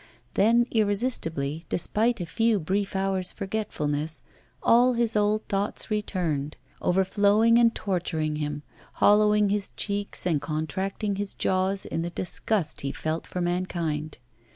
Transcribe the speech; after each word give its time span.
Then, 0.33 0.65
irresistibly, 0.71 1.63
despite 1.69 2.19
a 2.19 2.25
few 2.25 2.59
brief 2.59 2.95
hours' 2.95 3.31
forgetfulness, 3.31 4.23
all 4.63 4.93
his 4.93 5.15
old 5.15 5.47
thoughts 5.47 5.91
returned, 5.91 6.55
overflowing 6.81 7.59
and 7.59 7.75
torturing 7.75 8.37
him, 8.37 8.63
hollowing 8.93 9.49
his 9.49 9.67
cheeks 9.77 10.25
and 10.25 10.41
contracting 10.41 11.17
his 11.17 11.35
jaws 11.35 11.85
in 11.85 12.01
the 12.01 12.09
disgust 12.09 12.81
he 12.81 12.91
felt 12.91 13.27
for 13.27 13.41
mankind. 13.41 14.17